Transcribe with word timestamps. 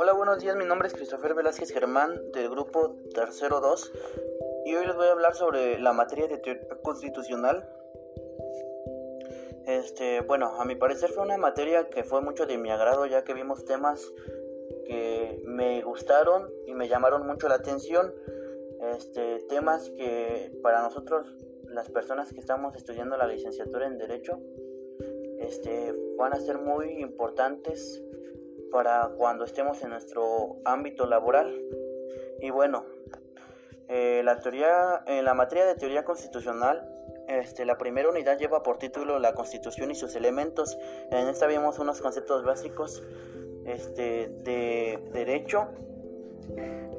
Hola, 0.00 0.14
buenos 0.14 0.38
días. 0.38 0.56
Mi 0.56 0.64
nombre 0.64 0.88
es 0.88 0.94
Christopher 0.94 1.34
Velázquez 1.34 1.70
Germán 1.70 2.32
del 2.32 2.48
grupo 2.48 2.96
Tercero 3.14 3.60
2 3.60 3.92
y 4.64 4.74
hoy 4.74 4.86
les 4.86 4.96
voy 4.96 5.08
a 5.08 5.12
hablar 5.12 5.34
sobre 5.34 5.78
la 5.78 5.92
materia 5.92 6.28
de 6.28 6.38
teoría 6.38 6.66
constitucional. 6.82 7.68
Este, 9.66 10.22
bueno, 10.22 10.58
a 10.58 10.64
mi 10.64 10.76
parecer 10.76 11.10
fue 11.10 11.24
una 11.24 11.36
materia 11.36 11.90
que 11.90 12.04
fue 12.04 12.22
mucho 12.22 12.46
de 12.46 12.56
mi 12.56 12.70
agrado 12.70 13.04
ya 13.04 13.22
que 13.22 13.34
vimos 13.34 13.66
temas 13.66 14.14
que 14.86 15.42
me 15.44 15.82
gustaron 15.82 16.50
y 16.66 16.72
me 16.72 16.88
llamaron 16.88 17.26
mucho 17.26 17.48
la 17.48 17.56
atención. 17.56 18.14
Este, 18.80 19.40
temas 19.48 19.90
que 19.90 20.58
para 20.62 20.80
nosotros, 20.80 21.26
las 21.76 21.90
personas 21.90 22.32
que 22.32 22.40
estamos 22.40 22.74
estudiando 22.74 23.18
la 23.18 23.26
licenciatura 23.26 23.86
en 23.86 23.98
Derecho, 23.98 24.40
este, 25.38 25.94
van 26.16 26.32
a 26.32 26.40
ser 26.40 26.58
muy 26.58 27.02
importantes 27.02 28.02
para 28.72 29.10
cuando 29.18 29.44
estemos 29.44 29.82
en 29.82 29.90
nuestro 29.90 30.56
ámbito 30.64 31.04
laboral. 31.04 31.54
Y 32.40 32.48
bueno, 32.48 32.86
eh, 33.88 34.22
la 34.24 34.40
teoría, 34.40 35.02
en 35.06 35.26
la 35.26 35.34
materia 35.34 35.66
de 35.66 35.74
teoría 35.74 36.02
constitucional, 36.02 36.90
este, 37.28 37.66
la 37.66 37.76
primera 37.76 38.08
unidad 38.08 38.38
lleva 38.38 38.62
por 38.62 38.78
título 38.78 39.18
la 39.18 39.34
Constitución 39.34 39.90
y 39.90 39.94
sus 39.94 40.16
elementos. 40.16 40.78
En 41.10 41.28
esta 41.28 41.46
vemos 41.46 41.78
unos 41.78 42.00
conceptos 42.00 42.42
básicos 42.42 43.02
este, 43.66 44.28
de 44.44 44.98
derecho, 45.12 45.68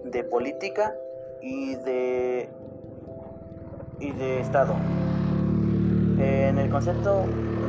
de 0.03 0.23
política 0.23 0.95
y 1.41 1.75
de, 1.77 2.49
y 3.99 4.11
de 4.11 4.39
Estado. 4.39 4.73
En 6.19 6.57
el 6.57 6.69
concepto 6.69 7.25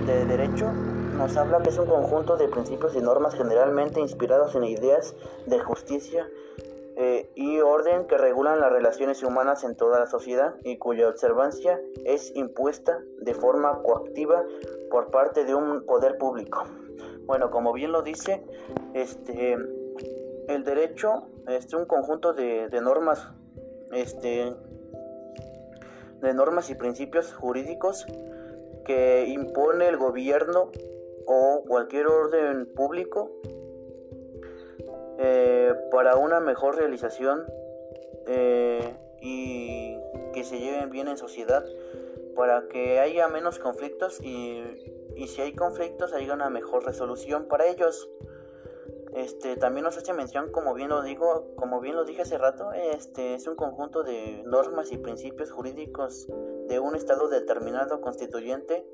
de 0.06 0.24
derecho 0.24 0.72
nos 1.18 1.36
habla 1.36 1.60
que 1.62 1.70
es 1.70 1.78
un 1.78 1.86
conjunto 1.86 2.36
de 2.36 2.48
principios 2.48 2.94
y 2.94 3.00
normas 3.00 3.34
generalmente 3.34 4.00
inspirados 4.00 4.54
en 4.54 4.64
ideas 4.64 5.14
de 5.46 5.58
justicia 5.58 6.28
eh, 6.96 7.30
y 7.34 7.60
orden 7.60 8.06
que 8.06 8.18
regulan 8.18 8.60
las 8.60 8.72
relaciones 8.72 9.22
humanas 9.22 9.64
en 9.64 9.76
toda 9.76 10.00
la 10.00 10.06
sociedad 10.06 10.54
y 10.64 10.78
cuya 10.78 11.08
observancia 11.08 11.80
es 12.04 12.34
impuesta 12.34 12.98
de 13.20 13.34
forma 13.34 13.82
coactiva 13.82 14.44
por 14.90 15.10
parte 15.10 15.44
de 15.44 15.54
un 15.54 15.84
poder 15.86 16.18
público. 16.18 16.64
Bueno, 17.26 17.50
como 17.50 17.72
bien 17.72 17.92
lo 17.92 18.02
dice, 18.02 18.42
este, 18.94 19.56
el 20.48 20.64
derecho 20.64 21.28
es 21.46 21.72
un 21.74 21.84
conjunto 21.84 22.32
de, 22.32 22.68
de 22.68 22.80
normas, 22.80 23.28
este, 23.92 24.54
de 26.20 26.34
normas 26.34 26.70
y 26.70 26.74
principios 26.74 27.32
jurídicos 27.32 28.06
que 28.84 29.26
impone 29.28 29.88
el 29.88 29.96
gobierno 29.96 30.70
o 31.26 31.64
cualquier 31.66 32.06
orden 32.06 32.66
público 32.74 33.30
eh, 35.18 35.74
para 35.90 36.16
una 36.16 36.40
mejor 36.40 36.76
realización 36.76 37.44
eh, 38.26 38.94
y 39.20 39.98
que 40.32 40.44
se 40.44 40.58
lleven 40.58 40.90
bien 40.90 41.08
en 41.08 41.18
sociedad 41.18 41.64
para 42.34 42.68
que 42.68 43.00
haya 43.00 43.28
menos 43.28 43.58
conflictos 43.58 44.20
y, 44.22 44.62
y 45.16 45.26
si 45.26 45.42
hay 45.42 45.54
conflictos 45.54 46.12
haya 46.12 46.32
una 46.32 46.50
mejor 46.50 46.86
resolución 46.86 47.46
para 47.48 47.66
ellos. 47.66 48.08
Este, 49.14 49.56
también 49.56 49.84
nos 49.84 49.96
hace 49.96 50.12
mención, 50.12 50.52
como 50.52 50.74
bien 50.74 50.90
lo 50.90 51.02
digo, 51.02 51.54
como 51.56 51.80
bien 51.80 51.96
lo 51.96 52.04
dije 52.04 52.22
hace 52.22 52.38
rato, 52.38 52.72
este 52.72 53.34
es 53.34 53.46
un 53.46 53.56
conjunto 53.56 54.02
de 54.02 54.42
normas 54.44 54.92
y 54.92 54.98
principios 54.98 55.50
jurídicos 55.50 56.28
de 56.68 56.78
un 56.78 56.94
estado 56.94 57.28
determinado 57.28 58.00
constituyente 58.00 58.86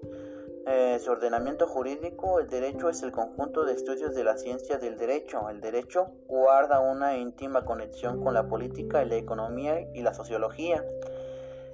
eh, 0.66 0.98
su 0.98 1.10
ordenamiento 1.10 1.66
jurídico, 1.66 2.40
el 2.40 2.48
derecho 2.48 2.88
es 2.88 3.02
el 3.02 3.12
conjunto 3.12 3.66
de 3.66 3.74
estudios 3.74 4.14
de 4.14 4.24
la 4.24 4.38
ciencia 4.38 4.78
del 4.78 4.96
derecho. 4.96 5.50
El 5.50 5.60
derecho 5.60 6.06
guarda 6.26 6.80
una 6.80 7.18
íntima 7.18 7.66
conexión 7.66 8.24
con 8.24 8.32
la 8.32 8.48
política, 8.48 9.04
la 9.04 9.16
economía 9.16 9.78
y 9.92 10.00
la 10.00 10.14
sociología. 10.14 10.82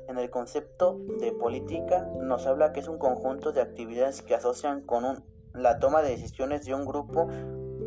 En 0.09 0.19
el 0.19 0.29
concepto 0.29 0.99
de 1.21 1.31
política 1.31 2.09
nos 2.21 2.49
habla 2.49 2.73
que 2.73 2.81
es 2.81 2.89
un 2.89 2.99
conjunto 2.99 3.53
de 3.53 3.61
actividades 3.61 4.23
que 4.23 4.35
asocian 4.35 4.81
con 4.81 5.23
la 5.55 5.79
toma 5.79 6.03
de 6.03 6.11
decisiones 6.11 6.65
de 6.65 6.75
un 6.75 6.85
grupo 6.85 7.29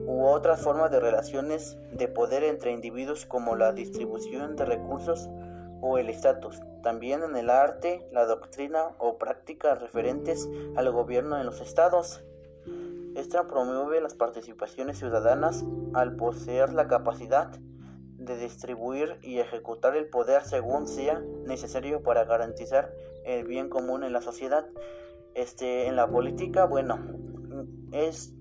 u 0.06 0.26
otras 0.26 0.62
formas 0.62 0.92
de 0.92 1.00
relaciones 1.00 1.78
de 1.92 2.08
poder 2.08 2.44
entre 2.44 2.72
individuos 2.72 3.26
como 3.26 3.56
la 3.56 3.72
distribución 3.74 4.56
de 4.56 4.66
recursos 4.66 5.30
o 5.82 5.98
el 5.98 6.10
estatus, 6.10 6.62
también 6.82 7.24
en 7.24 7.36
el 7.36 7.50
arte, 7.50 8.08
la 8.12 8.26
doctrina 8.26 8.92
o 9.00 9.18
prácticas 9.18 9.82
referentes 9.82 10.50
al 10.76 10.90
gobierno 10.92 11.38
en 11.38 11.46
los 11.46 11.60
estados. 11.62 12.24
Esta 13.16 13.48
promueve 13.48 14.02
las 14.02 14.16
participaciones 14.16 14.98
ciudadanas 14.98 15.66
al 15.94 16.16
poseer 16.16 16.74
la 16.74 16.88
capacidad 16.88 17.52
de 18.18 18.38
distribuir 18.38 19.18
y 19.22 19.40
ejecutar 19.40 19.96
el 19.96 20.08
poder 20.08 20.44
según 20.44 20.88
sea 20.88 21.22
necesario 21.46 22.02
para 22.02 22.24
garantizar 22.24 22.94
el 23.26 23.46
bien 23.46 23.70
común 23.70 24.04
en 24.04 24.14
la 24.14 24.22
sociedad. 24.22 24.66
Este, 25.36 25.88
en 25.88 25.96
la 25.96 26.08
política, 26.08 26.66
bueno, 26.66 27.00
es 27.92 28.34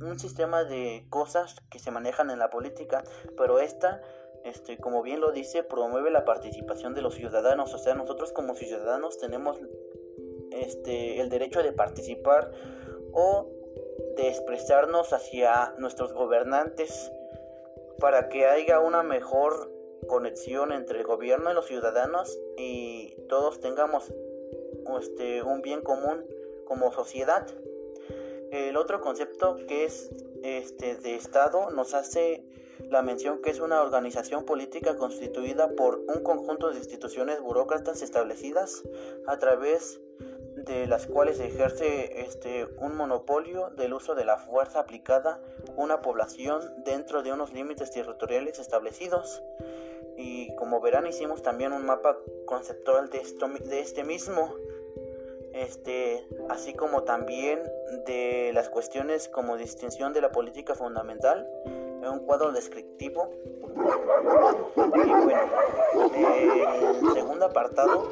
un 0.00 0.18
sistema 0.18 0.64
de 0.64 1.06
cosas 1.10 1.56
que 1.70 1.78
se 1.78 1.90
manejan 1.90 2.30
en 2.30 2.38
la 2.38 2.50
política, 2.50 3.04
pero 3.36 3.58
esta 3.58 4.00
este, 4.44 4.76
como 4.76 5.02
bien 5.02 5.20
lo 5.20 5.32
dice, 5.32 5.62
promueve 5.62 6.10
la 6.10 6.26
participación 6.26 6.94
de 6.94 7.00
los 7.00 7.14
ciudadanos. 7.14 7.72
O 7.72 7.78
sea, 7.78 7.94
nosotros 7.94 8.30
como 8.32 8.54
ciudadanos 8.54 9.18
tenemos 9.18 9.58
este, 10.50 11.20
el 11.20 11.30
derecho 11.30 11.62
de 11.62 11.72
participar 11.72 12.52
o 13.12 13.48
de 14.16 14.28
expresarnos 14.28 15.12
hacia 15.12 15.74
nuestros 15.78 16.12
gobernantes 16.12 17.10
para 17.98 18.28
que 18.28 18.46
haya 18.46 18.80
una 18.80 19.02
mejor 19.02 19.72
conexión 20.06 20.72
entre 20.72 21.00
el 21.00 21.06
gobierno 21.06 21.50
y 21.50 21.54
los 21.54 21.66
ciudadanos 21.66 22.38
y 22.58 23.16
todos 23.28 23.60
tengamos 23.60 24.12
este, 25.00 25.42
un 25.42 25.62
bien 25.62 25.80
común 25.80 26.26
como 26.66 26.92
sociedad. 26.92 27.46
El 28.54 28.76
otro 28.76 29.00
concepto 29.00 29.56
que 29.66 29.84
es 29.84 30.12
este, 30.44 30.94
de 30.94 31.16
Estado 31.16 31.70
nos 31.70 31.92
hace 31.92 32.44
la 32.88 33.02
mención 33.02 33.42
que 33.42 33.50
es 33.50 33.58
una 33.58 33.82
organización 33.82 34.44
política 34.44 34.96
constituida 34.96 35.74
por 35.74 36.04
un 36.06 36.22
conjunto 36.22 36.70
de 36.70 36.78
instituciones 36.78 37.40
burócratas 37.40 38.00
establecidas 38.00 38.84
a 39.26 39.40
través 39.40 40.00
de 40.54 40.86
las 40.86 41.08
cuales 41.08 41.40
ejerce 41.40 42.20
este, 42.20 42.66
un 42.78 42.96
monopolio 42.96 43.70
del 43.70 43.92
uso 43.92 44.14
de 44.14 44.24
la 44.24 44.36
fuerza 44.36 44.78
aplicada 44.78 45.40
a 45.76 45.80
una 45.80 46.00
población 46.00 46.62
dentro 46.84 47.24
de 47.24 47.32
unos 47.32 47.52
límites 47.52 47.90
territoriales 47.90 48.60
establecidos. 48.60 49.42
Y 50.16 50.54
como 50.54 50.80
verán 50.80 51.08
hicimos 51.08 51.42
también 51.42 51.72
un 51.72 51.84
mapa 51.84 52.16
conceptual 52.46 53.10
de, 53.10 53.18
esto, 53.18 53.48
de 53.48 53.80
este 53.80 54.04
mismo 54.04 54.54
este, 55.54 56.26
así 56.50 56.74
como 56.74 57.04
también 57.04 57.62
de 58.06 58.50
las 58.52 58.68
cuestiones 58.68 59.28
como 59.28 59.56
distinción 59.56 60.12
de 60.12 60.20
la 60.20 60.32
política 60.32 60.74
fundamental 60.74 61.48
en 61.64 62.08
un 62.08 62.18
cuadro 62.20 62.52
descriptivo. 62.52 63.30
Y 63.74 65.08
bueno, 65.08 65.42
el 66.14 67.12
segundo 67.12 67.46
apartado 67.46 68.10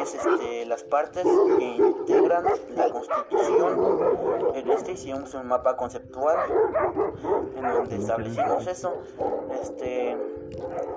es 0.00 0.14
este, 0.14 0.66
las 0.66 0.84
partes 0.84 1.24
que 1.58 1.64
integran 1.64 2.44
la 2.70 2.90
constitución. 2.90 4.52
En 4.54 4.70
este 4.70 4.92
hicimos 4.92 5.34
un 5.34 5.46
mapa 5.46 5.76
conceptual 5.76 6.38
en 7.56 7.72
donde 7.72 7.96
establecimos 7.96 8.66
eso. 8.66 9.02
Este, 9.60 10.16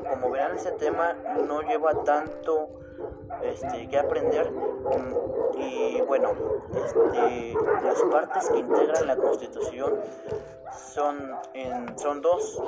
como 0.09 0.31
verán, 0.31 0.55
ese 0.55 0.71
tema 0.73 1.13
no 1.47 1.61
lleva 1.61 2.03
tanto 2.03 2.76
este, 3.43 3.87
que 3.87 3.99
aprender 3.99 4.51
y 5.57 6.01
bueno, 6.01 6.31
este, 6.75 7.53
las 7.83 8.01
partes 8.11 8.49
que 8.49 8.59
integran 8.59 9.07
la 9.07 9.15
Constitución 9.15 9.93
son, 10.71 11.35
en, 11.53 11.97
son 11.97 12.21
dos, 12.21 12.61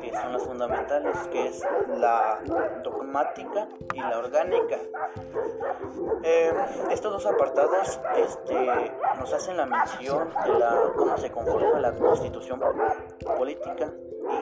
que 0.00 0.12
son 0.12 0.32
las 0.32 0.42
fundamentales, 0.42 1.16
que 1.28 1.48
es 1.48 1.62
la 1.96 2.38
dogmática 2.82 3.68
y 3.94 4.00
la 4.00 4.18
orgánica. 4.18 4.78
Eh, 6.22 6.52
estos 6.90 7.12
dos 7.12 7.26
apartados 7.26 8.00
este, 8.16 8.92
nos 9.18 9.32
hacen 9.32 9.56
la 9.56 9.66
mención 9.66 10.28
de 10.44 10.58
la, 10.58 10.92
cómo 10.96 11.16
se 11.16 11.30
conforma 11.30 11.80
la 11.80 11.92
Constitución 11.92 12.60
política 13.36 13.92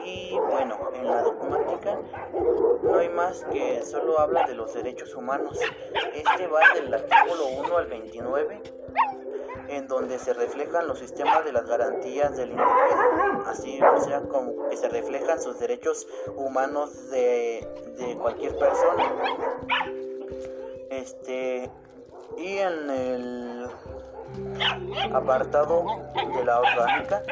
y 0.04 0.38
bueno, 0.38 0.78
en 0.94 1.06
la 1.06 1.22
dogmática 1.22 1.98
no 2.82 2.98
hay 2.98 3.08
más 3.08 3.44
que 3.44 3.82
solo 3.84 4.19
habla 4.19 4.46
de 4.46 4.54
los 4.54 4.72
derechos 4.75 5.14
humanos. 5.14 5.58
Este 6.14 6.46
va 6.46 6.60
del 6.75 6.92
artículo 6.92 7.46
1 7.58 7.76
al 7.76 7.86
29, 7.86 8.62
en 9.69 9.88
donde 9.88 10.19
se 10.19 10.32
reflejan 10.34 10.86
los 10.86 10.98
sistemas 10.98 11.44
de 11.44 11.52
las 11.52 11.66
garantías 11.66 12.36
del 12.36 12.50
individuo, 12.50 13.44
así 13.46 13.81
o 13.82 14.00
sea 14.00 14.20
como 14.22 14.69
que 14.69 14.76
se 14.76 14.88
reflejan 14.88 15.40
sus 15.40 15.58
derechos 15.58 16.06
humanos 16.36 17.10
de, 17.10 17.66
de 17.98 18.16
cualquier 18.16 18.56
persona. 18.58 19.12
Este 20.90 21.70
y 22.36 22.58
en 22.58 22.90
el 22.90 23.69
apartado 25.12 25.85
de 26.37 26.44
la 26.44 26.61
orgánica 26.61 27.23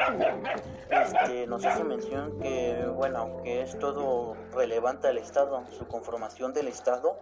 este, 1.01 1.47
nos 1.47 1.65
hace 1.65 1.83
mención 1.83 2.37
que, 2.39 2.85
bueno, 2.95 3.37
que 3.43 3.61
es 3.63 3.77
todo 3.79 4.35
relevante 4.53 5.07
al 5.07 5.17
Estado, 5.17 5.63
su 5.77 5.87
conformación 5.87 6.53
del 6.53 6.67
Estado. 6.67 7.17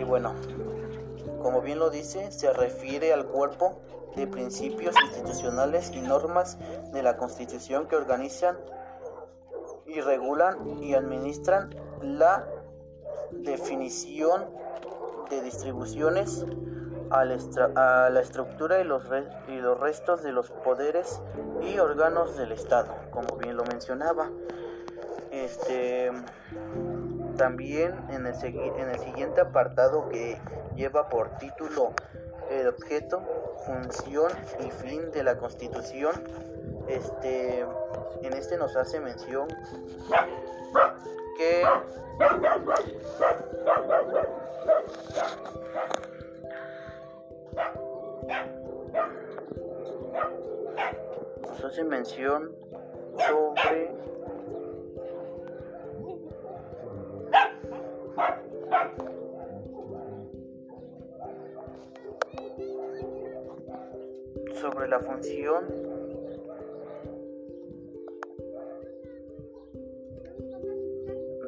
Y 0.00 0.04
bueno, 0.04 0.34
como 1.42 1.60
bien 1.60 1.78
lo 1.78 1.90
dice, 1.90 2.32
se 2.32 2.52
refiere 2.52 3.12
al 3.12 3.26
cuerpo 3.26 3.82
de 4.16 4.26
principios 4.26 4.94
institucionales 5.02 5.90
y 5.92 6.00
normas 6.00 6.58
de 6.92 7.02
la 7.02 7.16
Constitución 7.16 7.88
que 7.88 7.96
organizan 7.96 8.56
y 9.86 10.00
regulan 10.00 10.82
y 10.82 10.94
administran 10.94 11.74
la 12.00 12.46
definición 13.32 14.46
de 15.28 15.42
distribuciones 15.42 16.46
a 17.14 18.10
la, 18.10 18.20
estructura 18.20 18.80
y 18.80 18.84
los, 18.84 19.04
y 19.48 19.56
los 19.56 19.78
restos 19.78 20.22
de 20.22 20.32
los 20.32 20.50
poderes 20.50 21.20
y 21.62 21.78
órganos 21.78 22.36
del 22.36 22.52
Estado, 22.52 22.92
como 23.10 23.36
bien 23.36 23.56
lo 23.56 23.64
mencionaba. 23.64 24.30
Este, 25.30 26.10
también 27.36 27.94
en 28.10 28.26
el, 28.26 28.34
en 28.44 28.88
el 28.88 28.98
siguiente 28.98 29.40
apartado 29.40 30.08
que 30.08 30.40
lleva 30.76 31.08
por 31.08 31.30
título 31.38 31.92
el 32.50 32.68
objeto, 32.68 33.22
función 33.64 34.30
y 34.60 34.70
fin 34.70 35.10
de 35.10 35.22
la 35.22 35.36
Constitución, 35.38 36.12
este, 36.88 37.64
en 38.22 38.32
este 38.32 38.56
nos 38.56 38.76
hace 38.76 39.00
mención 39.00 39.48
que 41.38 41.64
hace 51.74 51.82
mención 51.82 52.54
sobre 53.26 53.90
sobre 64.60 64.88
la 64.88 65.00
función 65.00 65.68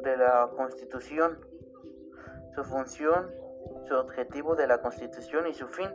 de 0.03 0.17
la 0.17 0.49
Constitución, 0.57 1.39
su 2.53 2.63
función, 2.65 3.31
su 3.87 3.95
objetivo 3.95 4.55
de 4.55 4.67
la 4.67 4.81
Constitución 4.81 5.47
y 5.47 5.53
su 5.53 5.67
fin. 5.67 5.89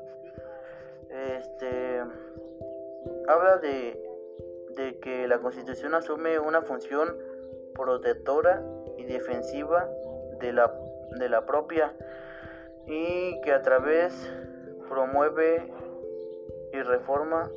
Este 1.11 2.03
habla 3.29 3.59
de, 3.59 4.01
de 4.77 4.99
que 5.01 5.29
la 5.29 5.39
Constitución 5.39 5.95
asume 5.95 6.39
una 6.39 6.63
función 6.63 7.17
protectora 7.75 8.63
y 8.97 9.05
defensiva 9.05 9.89
de 10.41 10.53
la, 10.53 10.73
de 11.19 11.29
la 11.29 11.45
propia 11.47 11.95
y 12.87 13.41
que 13.43 13.53
a 13.53 13.63
través 13.63 14.13
promueve 14.89 15.73
y 16.73 16.83
reforma 16.83 17.51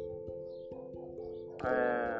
eh, 1.65 2.19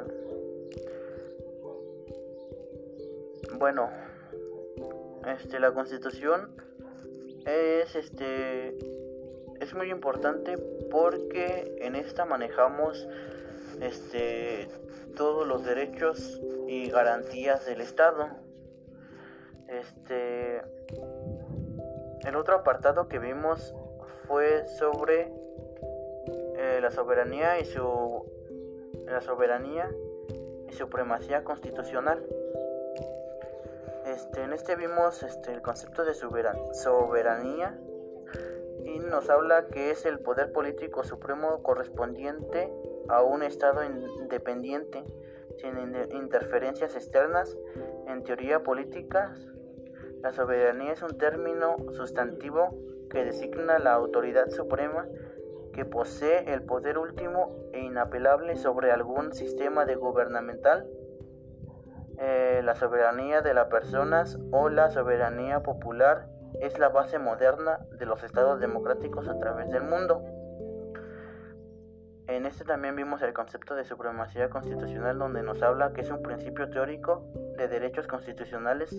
bueno 3.58 3.90
este 5.28 5.60
la 5.60 5.74
constitución 5.74 6.65
es 7.46 7.96
este 7.96 8.78
es 9.60 9.74
muy 9.74 9.90
importante 9.92 10.58
porque 10.92 11.78
en 11.82 11.96
esta 11.96 12.26
manejamos 12.26 13.08
este 13.82 14.68
todos 15.16 15.48
los 15.48 15.64
derechos 15.64 16.42
y 16.68 16.90
garantías 16.90 17.66
del 17.66 17.82
estado 17.82 18.30
este 19.68 20.62
el 22.26 22.36
otro 22.36 22.56
apartado 22.56 23.08
que 23.08 23.20
vimos 23.20 23.74
fue 24.28 24.68
sobre 24.68 25.32
eh, 26.58 26.80
la 26.82 26.92
soberanía 26.92 27.60
y 27.60 27.66
su 27.66 28.26
la 29.06 29.22
soberanía 29.22 29.90
y 30.68 30.74
supremacía 30.74 31.44
constitucional. 31.44 32.26
Este, 34.16 34.44
en 34.44 34.54
este 34.54 34.78
vimos 34.78 35.24
este, 35.24 35.52
el 35.52 35.62
concepto 35.62 36.06
de 36.06 36.14
soberanía 36.14 37.78
y 38.86 39.00
nos 39.00 39.30
habla 39.30 39.68
que 39.68 39.92
es 39.92 40.06
el 40.06 40.20
poder 40.20 40.54
político 40.54 41.04
supremo 41.04 41.62
correspondiente 41.62 42.72
a 43.10 43.22
un 43.24 43.44
Estado 43.44 43.84
independiente 43.84 45.04
sin 45.58 45.78
interferencias 46.14 46.96
externas. 46.96 47.58
En 48.08 48.24
teoría 48.24 48.64
política, 48.64 49.34
la 50.22 50.32
soberanía 50.32 50.94
es 50.94 51.02
un 51.02 51.18
término 51.18 51.76
sustantivo 51.92 52.74
que 53.10 53.26
designa 53.26 53.80
la 53.80 53.96
autoridad 53.96 54.48
suprema 54.48 55.10
que 55.74 55.84
posee 55.84 56.54
el 56.54 56.62
poder 56.62 56.98
último 56.98 57.54
e 57.74 57.82
inapelable 57.82 58.56
sobre 58.56 58.94
algún 58.94 59.34
sistema 59.34 59.86
de 59.86 59.96
gubernamental, 59.96 60.88
eh, 62.18 62.62
la 62.64 62.76
soberanía 62.76 63.42
de 63.42 63.54
las 63.54 63.68
personas 63.68 64.40
o 64.52 64.70
la 64.70 64.90
soberanía 64.90 65.62
popular 65.64 66.28
es 66.62 66.80
la 66.80 66.90
base 66.90 67.20
moderna 67.20 67.80
de 67.92 68.06
los 68.06 68.24
estados 68.24 68.60
democráticos 68.60 69.28
a 69.28 69.38
través 69.40 69.70
del 69.70 69.84
mundo. 69.84 70.24
En 72.28 72.46
este 72.46 72.64
también 72.64 72.96
vimos 72.96 73.22
el 73.22 73.34
concepto 73.34 73.76
de 73.76 73.84
supremacía 73.84 74.50
constitucional 74.50 75.20
donde 75.20 75.44
nos 75.44 75.62
habla 75.62 75.94
que 75.94 76.02
es 76.02 76.10
un 76.10 76.24
principio 76.24 76.70
teórico 76.70 77.24
de 77.58 77.68
derechos 77.68 78.08
constitucionales 78.08 78.90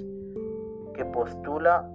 que 0.94 1.04
postula 1.04 1.88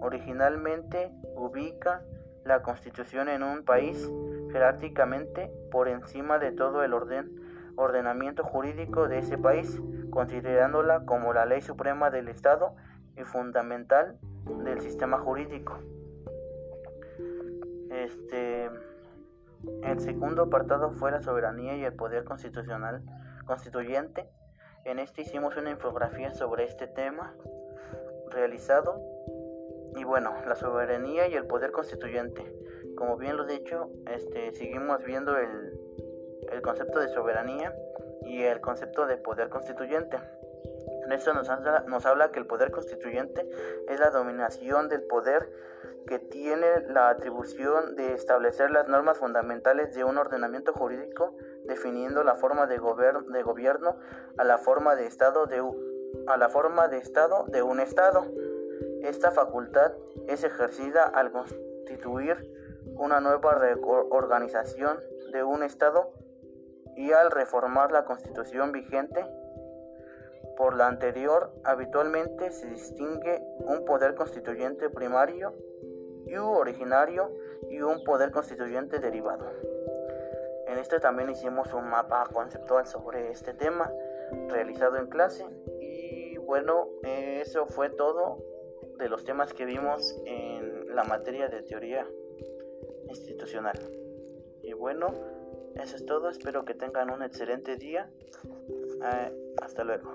originalmente, 0.00 1.12
ubica 1.34 2.02
la 2.44 2.62
constitución 2.62 3.28
en 3.28 3.42
un 3.42 3.64
país 3.64 4.10
jerárquicamente 4.52 5.52
por 5.70 5.88
encima 5.88 6.38
de 6.38 6.52
todo 6.52 6.82
el 6.84 6.92
orden, 6.92 7.41
ordenamiento 7.76 8.44
jurídico 8.44 9.08
de 9.08 9.18
ese 9.18 9.38
país, 9.38 9.80
considerándola 10.10 11.04
como 11.04 11.32
la 11.32 11.46
ley 11.46 11.62
suprema 11.62 12.10
del 12.10 12.28
Estado 12.28 12.74
y 13.16 13.22
fundamental 13.24 14.18
del 14.64 14.80
sistema 14.80 15.18
jurídico. 15.18 15.78
Este, 17.90 18.70
el 19.82 20.00
segundo 20.00 20.42
apartado 20.42 20.90
fue 20.92 21.10
la 21.10 21.20
soberanía 21.20 21.76
y 21.76 21.84
el 21.84 21.94
poder 21.94 22.24
constitucional 22.24 23.02
constituyente. 23.46 24.28
En 24.84 24.98
este 24.98 25.22
hicimos 25.22 25.56
una 25.56 25.70
infografía 25.70 26.34
sobre 26.34 26.64
este 26.64 26.86
tema 26.86 27.34
realizado 28.30 29.00
y 29.94 30.04
bueno, 30.04 30.32
la 30.46 30.56
soberanía 30.56 31.28
y 31.28 31.34
el 31.34 31.46
poder 31.46 31.70
constituyente. 31.70 32.42
Como 32.96 33.16
bien 33.16 33.36
lo 33.36 33.46
he 33.46 33.58
dicho, 33.58 33.90
este, 34.06 34.52
seguimos 34.52 35.04
viendo 35.04 35.36
el, 35.36 35.78
el 36.52 36.62
concepto 36.62 37.00
de 37.00 37.08
soberanía 37.08 37.74
y 38.24 38.42
el 38.42 38.60
concepto 38.60 39.06
de 39.06 39.16
poder 39.16 39.48
constituyente. 39.48 40.18
En 41.04 41.12
esto 41.12 41.32
nos 41.32 41.48
habla, 41.48 41.84
nos 41.86 42.06
habla 42.06 42.30
que 42.30 42.38
el 42.38 42.46
poder 42.46 42.70
constituyente 42.70 43.48
es 43.88 43.98
la 43.98 44.10
dominación 44.10 44.88
del 44.88 45.02
poder 45.02 45.48
que 46.06 46.18
tiene 46.18 46.80
la 46.88 47.08
atribución 47.08 47.96
de 47.96 48.14
establecer 48.14 48.70
las 48.70 48.88
normas 48.88 49.18
fundamentales 49.18 49.94
de 49.94 50.04
un 50.04 50.18
ordenamiento 50.18 50.72
jurídico, 50.72 51.34
definiendo 51.64 52.24
la 52.24 52.34
forma 52.34 52.66
de, 52.66 52.74
de 52.74 53.42
gobierno 53.42 53.96
a 54.36 54.44
la 54.44 54.58
forma 54.58 54.96
de 54.96 55.06
estado 55.06 55.46
de 55.46 55.62
a 56.26 56.36
la 56.36 56.48
forma 56.48 56.88
de 56.88 56.98
estado 56.98 57.44
de 57.48 57.62
un 57.62 57.80
estado. 57.80 58.26
Esta 59.02 59.30
facultad 59.30 59.92
es 60.28 60.44
ejercida 60.44 61.04
al 61.04 61.32
constituir 61.32 62.36
una 62.96 63.20
nueva 63.20 63.58
organización 64.10 64.98
de 65.32 65.42
un 65.42 65.62
Estado 65.62 66.12
y 66.96 67.12
al 67.12 67.30
reformar 67.30 67.92
la 67.92 68.04
constitución 68.04 68.72
vigente. 68.72 69.24
Por 70.56 70.76
la 70.76 70.86
anterior, 70.86 71.52
habitualmente 71.64 72.50
se 72.50 72.68
distingue 72.68 73.42
un 73.58 73.84
poder 73.84 74.14
constituyente 74.14 74.90
primario 74.90 75.54
y 76.26 76.36
originario 76.36 77.30
y 77.70 77.80
un 77.80 78.04
poder 78.04 78.30
constituyente 78.30 78.98
derivado. 78.98 79.50
En 80.66 80.78
este 80.78 81.00
también 81.00 81.30
hicimos 81.30 81.72
un 81.74 81.88
mapa 81.88 82.26
conceptual 82.32 82.86
sobre 82.86 83.30
este 83.30 83.54
tema 83.54 83.90
realizado 84.48 84.96
en 84.98 85.06
clase 85.06 85.44
y 85.80 86.36
bueno, 86.38 86.88
eso 87.02 87.66
fue 87.66 87.90
todo 87.90 88.38
de 88.98 89.08
los 89.08 89.24
temas 89.24 89.52
que 89.52 89.64
vimos 89.64 90.16
en 90.24 90.94
la 90.94 91.04
materia 91.04 91.48
de 91.48 91.62
teoría 91.62 92.06
institucional. 93.08 93.78
Y 94.62 94.72
bueno, 94.72 95.14
eso 95.76 95.96
es 95.96 96.06
todo. 96.06 96.28
Espero 96.30 96.64
que 96.64 96.74
tengan 96.74 97.10
un 97.10 97.22
excelente 97.22 97.76
día. 97.76 98.08
Eh, 99.04 99.54
hasta 99.60 99.84
luego. 99.84 100.12